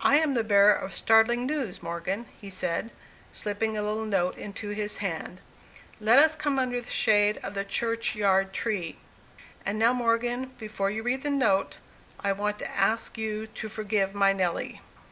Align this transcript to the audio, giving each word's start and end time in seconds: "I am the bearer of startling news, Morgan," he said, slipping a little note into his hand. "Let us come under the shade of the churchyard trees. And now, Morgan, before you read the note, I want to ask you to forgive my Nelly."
"I 0.00 0.16
am 0.16 0.34
the 0.34 0.42
bearer 0.42 0.72
of 0.74 0.92
startling 0.92 1.46
news, 1.46 1.84
Morgan," 1.84 2.26
he 2.40 2.50
said, 2.50 2.90
slipping 3.32 3.76
a 3.76 3.82
little 3.84 4.04
note 4.04 4.36
into 4.36 4.70
his 4.70 4.98
hand. 4.98 5.40
"Let 6.00 6.18
us 6.18 6.34
come 6.34 6.58
under 6.58 6.80
the 6.80 6.90
shade 6.90 7.38
of 7.44 7.54
the 7.54 7.64
churchyard 7.64 8.52
trees. 8.52 8.96
And 9.64 9.78
now, 9.78 9.92
Morgan, 9.92 10.46
before 10.58 10.90
you 10.90 11.04
read 11.04 11.22
the 11.22 11.30
note, 11.30 11.76
I 12.18 12.32
want 12.32 12.58
to 12.58 12.70
ask 12.76 13.16
you 13.16 13.46
to 13.46 13.68
forgive 13.68 14.14
my 14.16 14.32
Nelly." 14.32 14.80